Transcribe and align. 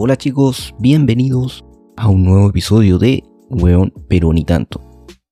Hola 0.00 0.16
chicos, 0.16 0.76
bienvenidos 0.78 1.64
a 1.96 2.06
un 2.06 2.22
nuevo 2.22 2.50
episodio 2.50 3.00
de 3.00 3.24
Weón 3.50 3.92
pero 4.06 4.32
ni 4.32 4.44
tanto. 4.44 4.80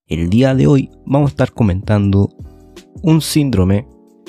El 0.09 0.29
día 0.29 0.57
de 0.57 0.67
hoy 0.67 0.91
vamos 1.07 1.29
a 1.29 1.31
estar 1.31 1.53
comentando 1.53 2.31
un 3.01 3.21
síndrome 3.21 3.87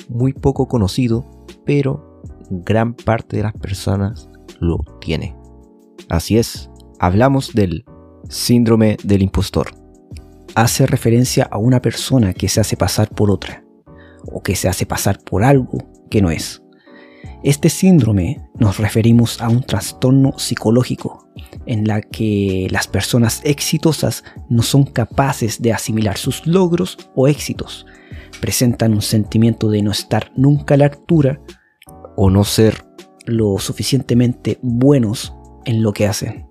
muy 0.08 0.32
poco 0.32 0.68
conocido, 0.68 1.44
pero 1.66 2.22
gran 2.50 2.94
parte 2.94 3.36
de 3.36 3.42
las 3.42 3.52
personas 3.54 4.30
lo 4.60 4.78
tiene. 5.00 5.34
Así 6.08 6.38
es, 6.38 6.70
hablamos 7.00 7.52
del 7.52 7.84
síndrome 8.28 8.96
del 9.02 9.22
impostor. 9.22 9.72
Hace 10.54 10.86
referencia 10.86 11.48
a 11.50 11.58
una 11.58 11.82
persona 11.82 12.32
que 12.32 12.48
se 12.48 12.60
hace 12.60 12.76
pasar 12.76 13.08
por 13.08 13.32
otra, 13.32 13.64
o 14.24 14.40
que 14.40 14.54
se 14.54 14.68
hace 14.68 14.86
pasar 14.86 15.18
por 15.18 15.42
algo 15.42 15.78
que 16.08 16.22
no 16.22 16.30
es. 16.30 16.62
Este 17.42 17.68
síndrome 17.68 18.40
nos 18.58 18.78
referimos 18.78 19.40
a 19.40 19.48
un 19.48 19.62
trastorno 19.62 20.38
psicológico 20.38 21.28
en 21.66 21.86
la 21.86 22.00
que 22.00 22.66
las 22.70 22.88
personas 22.88 23.40
exitosas 23.44 24.24
no 24.48 24.62
son 24.62 24.84
capaces 24.84 25.62
de 25.62 25.72
asimilar 25.72 26.16
sus 26.16 26.46
logros 26.46 26.98
o 27.14 27.28
éxitos, 27.28 27.86
presentan 28.40 28.92
un 28.92 29.02
sentimiento 29.02 29.70
de 29.70 29.82
no 29.82 29.92
estar 29.92 30.32
nunca 30.36 30.74
a 30.74 30.78
la 30.78 30.86
altura 30.86 31.40
o 32.16 32.30
no 32.30 32.42
ser 32.44 32.84
lo 33.26 33.58
suficientemente 33.58 34.58
buenos 34.62 35.34
en 35.64 35.82
lo 35.82 35.92
que 35.92 36.06
hacen. 36.06 36.48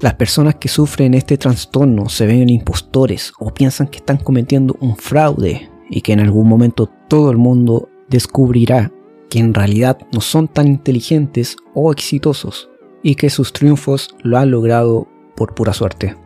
Las 0.00 0.14
personas 0.14 0.54
que 0.54 0.68
sufren 0.68 1.14
este 1.14 1.36
trastorno 1.36 2.08
se 2.08 2.26
ven 2.26 2.48
impostores 2.48 3.32
o 3.38 3.52
piensan 3.52 3.88
que 3.88 3.98
están 3.98 4.18
cometiendo 4.18 4.76
un 4.80 4.96
fraude 4.96 5.68
y 5.90 6.00
que 6.00 6.12
en 6.12 6.20
algún 6.20 6.48
momento 6.48 6.88
todo 7.08 7.30
el 7.30 7.36
mundo 7.36 7.88
descubrirá 8.08 8.92
que 9.30 9.38
en 9.38 9.54
realidad 9.54 9.98
no 10.12 10.20
son 10.20 10.48
tan 10.48 10.66
inteligentes 10.66 11.56
o 11.74 11.92
exitosos 11.92 12.68
y 13.02 13.14
que 13.14 13.30
sus 13.30 13.52
triunfos 13.52 14.14
lo 14.22 14.36
han 14.36 14.50
logrado 14.50 15.08
por 15.36 15.54
pura 15.54 15.72
suerte. 15.72 16.16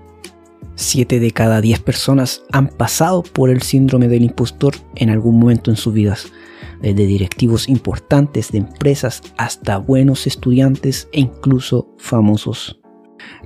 7 0.76 1.20
de 1.20 1.30
cada 1.30 1.60
10 1.60 1.80
personas 1.80 2.42
han 2.50 2.68
pasado 2.68 3.22
por 3.22 3.50
el 3.50 3.62
síndrome 3.62 4.08
del 4.08 4.24
impostor 4.24 4.74
en 4.96 5.10
algún 5.10 5.38
momento 5.38 5.70
en 5.70 5.76
sus 5.76 5.94
vidas, 5.94 6.32
desde 6.82 7.06
directivos 7.06 7.68
importantes 7.68 8.50
de 8.50 8.58
empresas 8.58 9.22
hasta 9.36 9.78
buenos 9.78 10.26
estudiantes 10.26 11.08
e 11.12 11.20
incluso 11.20 11.94
famosos. 11.98 12.80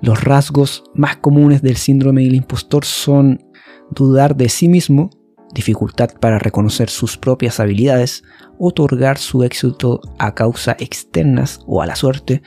Los 0.00 0.25
rasgos 0.25 0.84
más 0.95 1.17
comunes 1.17 1.61
del 1.61 1.77
síndrome 1.77 2.22
del 2.25 2.34
impostor 2.34 2.84
son 2.84 3.45
dudar 3.91 4.37
de 4.37 4.48
sí 4.48 4.69
mismo, 4.69 5.11
dificultad 5.55 6.11
para 6.21 6.39
reconocer 6.39 6.91
sus 6.91 7.17
propias 7.17 7.61
habilidades, 7.61 8.23
otorgar 8.59 9.19
su 9.19 9.43
éxito 9.43 10.01
a 10.19 10.35
causas 10.35 10.77
externas 10.81 11.61
o 11.67 11.83
a 11.83 11.87
la 11.87 11.97
suerte, 11.97 12.43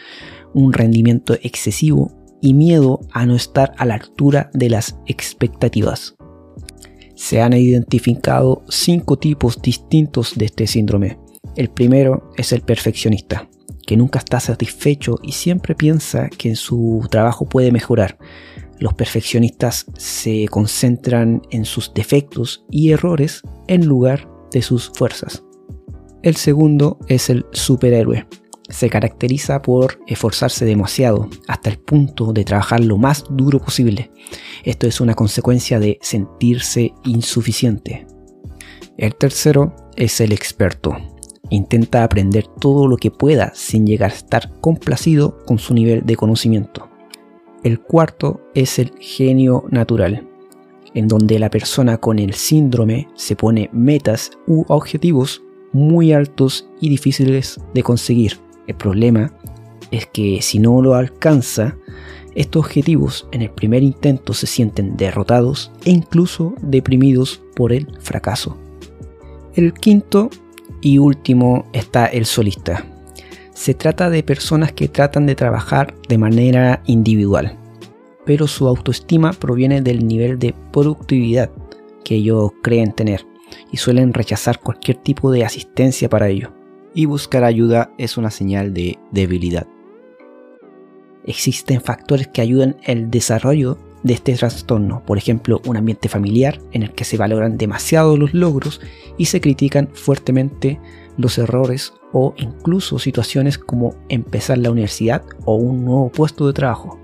un 0.53 0.73
rendimiento 0.73 1.33
excesivo 1.41 2.11
y 2.41 2.53
miedo 2.53 2.99
a 3.11 3.25
no 3.25 3.35
estar 3.35 3.73
a 3.77 3.85
la 3.85 3.95
altura 3.95 4.49
de 4.53 4.69
las 4.69 4.97
expectativas. 5.05 6.15
Se 7.15 7.41
han 7.41 7.53
identificado 7.53 8.63
cinco 8.67 9.17
tipos 9.17 9.61
distintos 9.61 10.33
de 10.35 10.45
este 10.45 10.65
síndrome. 10.65 11.19
El 11.55 11.69
primero 11.69 12.31
es 12.35 12.51
el 12.51 12.61
perfeccionista, 12.61 13.47
que 13.85 13.95
nunca 13.95 14.19
está 14.19 14.39
satisfecho 14.39 15.19
y 15.21 15.33
siempre 15.33 15.75
piensa 15.75 16.29
que 16.29 16.49
en 16.49 16.55
su 16.55 17.07
trabajo 17.11 17.45
puede 17.47 17.71
mejorar. 17.71 18.17
Los 18.81 18.95
perfeccionistas 18.95 19.85
se 19.95 20.47
concentran 20.49 21.43
en 21.51 21.65
sus 21.65 21.93
defectos 21.93 22.65
y 22.71 22.91
errores 22.91 23.43
en 23.67 23.85
lugar 23.85 24.27
de 24.51 24.63
sus 24.63 24.89
fuerzas. 24.95 25.43
El 26.23 26.35
segundo 26.35 26.97
es 27.07 27.29
el 27.29 27.45
superhéroe, 27.51 28.25
se 28.71 28.89
caracteriza 28.89 29.61
por 29.61 29.99
esforzarse 30.07 30.65
demasiado 30.65 31.29
hasta 31.47 31.69
el 31.69 31.77
punto 31.77 32.33
de 32.33 32.43
trabajar 32.43 32.83
lo 32.83 32.97
más 32.97 33.23
duro 33.29 33.59
posible. 33.59 34.11
Esto 34.63 34.87
es 34.87 34.99
una 34.99 35.13
consecuencia 35.13 35.79
de 35.79 35.99
sentirse 36.01 36.91
insuficiente. 37.03 38.07
El 38.97 39.13
tercero 39.15 39.75
es 39.95 40.19
el 40.21 40.31
experto. 40.31 40.97
Intenta 41.51 42.03
aprender 42.03 42.47
todo 42.59 42.87
lo 42.87 42.97
que 42.97 43.11
pueda 43.11 43.51
sin 43.53 43.85
llegar 43.85 44.09
a 44.09 44.15
estar 44.15 44.59
complacido 44.59 45.37
con 45.45 45.59
su 45.59 45.75
nivel 45.75 46.03
de 46.03 46.15
conocimiento. 46.15 46.90
El 47.63 47.79
cuarto 47.79 48.41
es 48.53 48.79
el 48.79 48.91
genio 48.99 49.65
natural, 49.69 50.27
en 50.93 51.07
donde 51.07 51.39
la 51.39 51.49
persona 51.49 51.97
con 51.97 52.19
el 52.19 52.33
síndrome 52.33 53.07
se 53.15 53.35
pone 53.35 53.69
metas 53.71 54.31
u 54.47 54.65
objetivos 54.67 55.43
muy 55.73 56.11
altos 56.11 56.67
y 56.79 56.89
difíciles 56.89 57.59
de 57.73 57.83
conseguir 57.83 58.39
el 58.67 58.75
problema 58.75 59.33
es 59.91 60.05
que 60.05 60.41
si 60.41 60.59
no 60.59 60.81
lo 60.81 60.95
alcanza, 60.95 61.77
estos 62.35 62.65
objetivos 62.65 63.27
en 63.31 63.41
el 63.41 63.49
primer 63.49 63.83
intento 63.83 64.33
se 64.33 64.47
sienten 64.47 64.95
derrotados 64.95 65.71
e 65.83 65.91
incluso 65.91 66.55
deprimidos 66.61 67.41
por 67.55 67.73
el 67.73 67.87
fracaso. 67.99 68.57
El 69.53 69.73
quinto 69.73 70.29
y 70.79 70.97
último 70.97 71.65
está 71.73 72.05
el 72.05 72.25
solista. 72.25 72.85
Se 73.61 73.75
trata 73.75 74.09
de 74.09 74.23
personas 74.23 74.71
que 74.71 74.87
tratan 74.87 75.27
de 75.27 75.35
trabajar 75.35 75.93
de 76.09 76.17
manera 76.17 76.81
individual, 76.87 77.59
pero 78.25 78.47
su 78.47 78.67
autoestima 78.67 79.33
proviene 79.33 79.83
del 79.83 80.07
nivel 80.07 80.39
de 80.39 80.55
productividad 80.73 81.51
que 82.03 82.15
ellos 82.15 82.53
creen 82.63 82.91
tener 82.91 83.23
y 83.71 83.77
suelen 83.77 84.15
rechazar 84.15 84.59
cualquier 84.59 84.97
tipo 84.97 85.31
de 85.31 85.45
asistencia 85.45 86.09
para 86.09 86.29
ello 86.29 86.51
y 86.95 87.05
buscar 87.05 87.43
ayuda 87.43 87.91
es 87.99 88.17
una 88.17 88.31
señal 88.31 88.73
de 88.73 88.97
debilidad. 89.11 89.67
Existen 91.23 91.81
factores 91.81 92.29
que 92.29 92.41
ayudan 92.41 92.77
el 92.83 93.11
desarrollo 93.11 93.77
de 94.01 94.13
este 94.13 94.33
trastorno, 94.33 95.03
por 95.05 95.19
ejemplo, 95.19 95.61
un 95.67 95.77
ambiente 95.77 96.09
familiar 96.09 96.59
en 96.71 96.81
el 96.81 96.93
que 96.93 97.05
se 97.05 97.17
valoran 97.17 97.59
demasiado 97.59 98.17
los 98.17 98.33
logros 98.33 98.81
y 99.19 99.25
se 99.25 99.39
critican 99.39 99.87
fuertemente 99.93 100.79
los 101.15 101.37
errores 101.37 101.93
o 102.13 102.33
incluso 102.37 102.99
situaciones 102.99 103.57
como 103.57 103.95
empezar 104.09 104.57
la 104.57 104.71
universidad 104.71 105.23
o 105.45 105.55
un 105.55 105.85
nuevo 105.85 106.09
puesto 106.09 106.47
de 106.47 106.53
trabajo. 106.53 106.99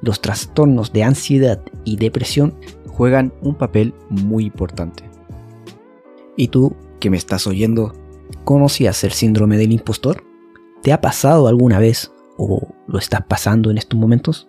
Los 0.00 0.20
trastornos 0.20 0.92
de 0.92 1.02
ansiedad 1.02 1.62
y 1.84 1.96
depresión 1.96 2.54
juegan 2.88 3.32
un 3.42 3.54
papel 3.54 3.94
muy 4.08 4.44
importante. 4.44 5.04
¿Y 6.36 6.48
tú 6.48 6.74
que 7.00 7.10
me 7.10 7.16
estás 7.16 7.46
oyendo 7.46 7.92
¿Conocías 8.44 9.04
el 9.04 9.12
síndrome 9.12 9.56
del 9.56 9.72
impostor? 9.72 10.22
¿Te 10.82 10.92
ha 10.92 11.00
pasado 11.00 11.48
alguna 11.48 11.78
vez 11.78 12.12
o 12.36 12.68
lo 12.86 12.98
estás 12.98 13.22
pasando 13.26 13.70
en 13.70 13.78
estos 13.78 13.98
momentos? 13.98 14.48